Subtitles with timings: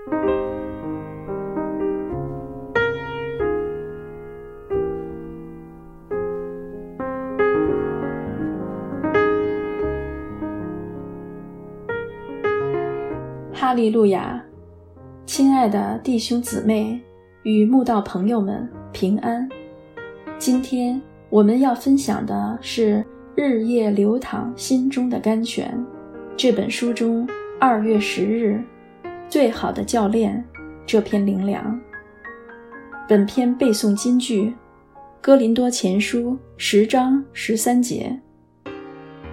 [0.00, 0.14] 哈
[13.74, 14.42] 利路亚，
[15.26, 16.98] 亲爱的弟兄姊妹
[17.42, 19.46] 与慕道朋友们平安。
[20.38, 22.96] 今天我们要分享的是
[23.34, 25.72] 《日夜流淌心中的甘泉》
[26.36, 27.28] 这本书中
[27.60, 28.58] 二月十日
[29.30, 30.44] “最好的教练”
[30.84, 31.80] 这篇灵粮。
[33.08, 34.46] 本篇背诵金句：
[35.20, 38.20] 《哥林多前书》十章十三节。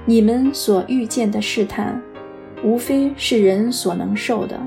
[0.05, 1.99] 你们所遇见的试探。
[2.63, 4.59] 无非是人所能受的。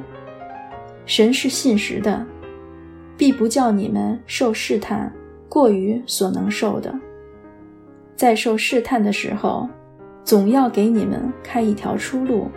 [1.06, 2.25] 神是信实的，
[3.17, 5.12] 必不叫你们受试探
[5.48, 6.95] 过于所能受的。
[8.15, 9.69] 在受试探的时候，
[10.23, 12.48] 总要给你们开一条出路，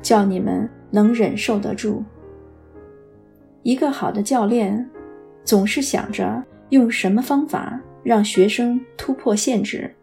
[0.00, 2.04] 叫你们能忍受得住。
[3.62, 4.88] 一个好的教练，
[5.44, 9.94] 总是想着用什么方法让学生突破限制，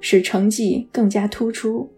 [0.00, 1.90] 使成绩更加突出。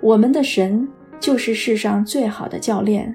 [0.00, 0.88] 我们的神。
[1.20, 3.14] 就是世上最好的教练，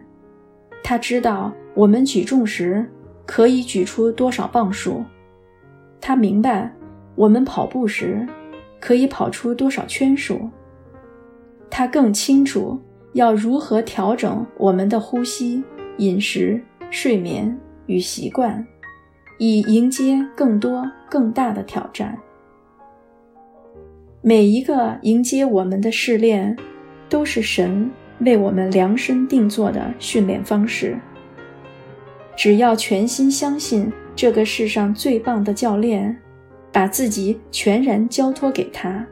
[0.82, 2.90] 他知道我们举重时
[3.26, 5.04] 可以举出多少磅数，
[6.00, 6.74] 他明白
[7.16, 8.26] 我们跑步时
[8.80, 10.50] 可以跑出多少圈数，
[11.70, 12.80] 他更清楚
[13.18, 15.64] 要如何调整我们的呼吸、
[15.98, 18.66] 饮食、睡眠与习惯，
[19.38, 22.18] 以迎接更多更大的挑战。
[24.22, 26.56] 每一个迎接我们的试炼。
[27.10, 31.00] 都是神为我们量身定做的训练方式。
[32.36, 36.16] 只要全心相信这个世上最棒的教练，
[36.70, 39.08] 把自己全然交托给他，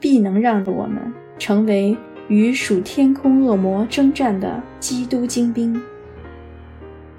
[0.00, 1.00] 必能让我们
[1.38, 1.96] 成为
[2.28, 5.80] 与属天空恶魔征战的基督精兵。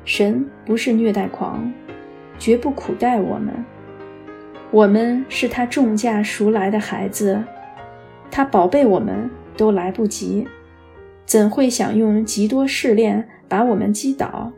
[0.04, 1.72] 神不是虐待狂，
[2.38, 3.54] 绝不苦待我们。
[4.72, 7.44] 我们是他重价赎来的孩子，
[8.30, 9.30] 他宝贝我们。
[9.58, 10.46] 都来不及，
[11.26, 14.52] 怎会想用极多试炼把我们击倒？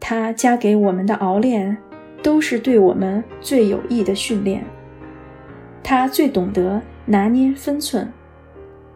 [0.00, 1.76] 他加给我们的熬炼，
[2.22, 4.64] 都是对我们最有益的训练。
[5.82, 8.10] 他最懂得拿捏分寸，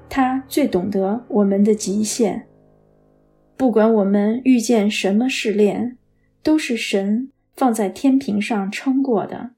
[0.08, 2.46] 他最懂得我们的极限。
[3.56, 5.96] 不管我们遇见什么试炼，
[6.42, 9.50] 都是神放在天平上称过的。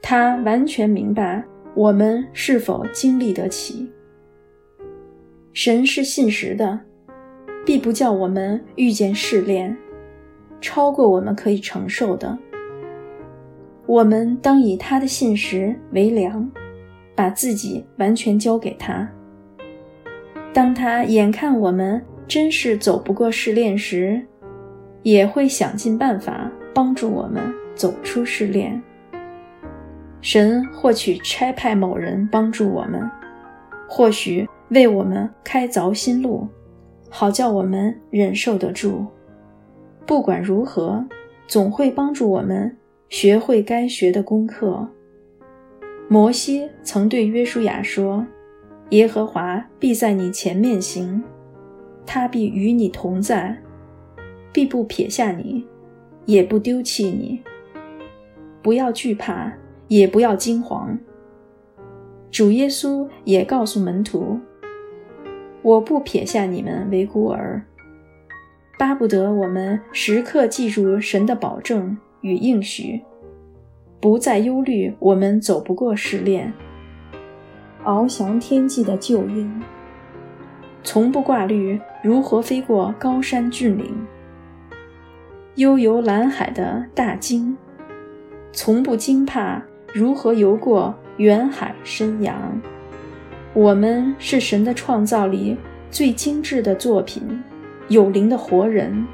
[0.00, 1.44] 他完全明白。
[1.74, 3.90] 我们是否经历得起？
[5.54, 6.78] 神是信实的，
[7.64, 9.74] 必不叫我们遇见试炼，
[10.60, 12.38] 超过我们可以承受的。
[13.86, 16.46] 我们当以他的信实为良，
[17.22, 19.08] 把自己完全交给他。
[20.52, 24.20] 当他眼看我们真是走不过试炼时，
[25.04, 27.40] 也会想尽办法帮助我们
[27.76, 28.82] 走出试炼。
[30.20, 33.08] 神或许差派某人帮助我们，
[33.88, 36.48] 或许为我们开凿新路，
[37.08, 39.06] 好叫我们忍受得住。
[40.04, 41.06] 不管如何，
[41.46, 42.76] 总会帮助我们
[43.08, 44.88] 学会该学的功课。
[46.08, 48.26] 摩西曾对约书亚说
[48.90, 51.22] ：“耶和华必在你前面行，
[52.06, 53.56] 他必与你同在，
[54.52, 55.66] 必不撇下你，
[56.26, 57.42] 也不丢弃你。
[58.62, 59.52] 不要惧怕。”
[59.88, 60.98] 也不要惊慌。
[62.30, 64.40] 主耶稣也告诉门徒
[65.60, 67.62] ：“我不撇下你们为孤儿。”
[68.78, 73.02] 巴不得我们时刻记住神的保证与应许，
[74.02, 76.52] 不再忧虑我们走不过试炼，
[77.84, 79.62] 翱翔天际的鹫鹰，
[80.82, 83.94] 从不挂虑如何飞过高山峻岭，
[85.54, 87.56] 悠游蓝海的大鲸，
[88.50, 89.62] 从不惊怕。
[89.94, 92.60] 如何游过远海深洋？
[93.54, 95.56] 我们是神的创造里
[95.92, 97.22] 最精致的作品，
[97.86, 99.06] 有灵的活人，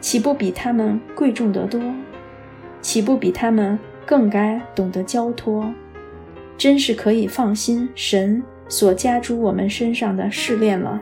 [0.00, 1.78] 岂不比他们贵重得多？
[2.80, 5.72] 岂不比他们更该懂得交托？
[6.56, 11.00] 真是可以放心神所加诸我们身上的试炼了。